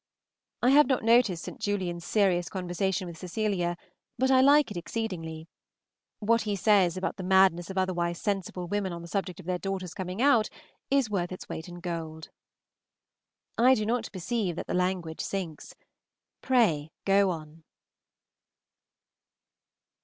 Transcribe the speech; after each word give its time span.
I 0.63 0.71
have 0.71 0.87
not 0.87 1.03
noticed 1.03 1.43
St. 1.43 1.59
Julian's 1.59 2.05
serious 2.05 2.49
conversation 2.49 3.05
with 3.07 3.19
Cecilia, 3.19 3.77
but 4.17 4.31
I 4.31 4.41
like 4.41 4.71
it 4.71 4.75
exceedingly. 4.77 5.47
What 6.17 6.41
he 6.41 6.55
says 6.55 6.97
about 6.97 7.17
the 7.17 7.23
madness 7.23 7.69
of 7.69 7.77
otherwise 7.77 8.19
sensible 8.19 8.67
women 8.67 8.93
on 8.93 9.03
the 9.03 9.07
subject 9.07 9.39
of 9.39 9.45
their 9.45 9.59
daughters 9.59 9.93
coming 9.93 10.19
out 10.19 10.49
is 10.89 11.11
worth 11.11 11.31
its 11.31 11.47
weight 11.47 11.67
in 11.67 11.81
gold. 11.81 12.29
I 13.59 13.75
do 13.75 13.85
not 13.85 14.11
perceive 14.11 14.55
that 14.55 14.65
the 14.65 14.73
language 14.73 15.21
sinks. 15.21 15.75
Pray 16.41 16.89
go 17.05 17.29
on. 17.29 17.63